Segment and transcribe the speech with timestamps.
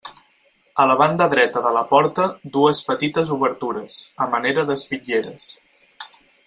[0.83, 2.25] A la banda dreta de la porta
[2.57, 5.51] dues petites obertures, a manera d'espitlleres.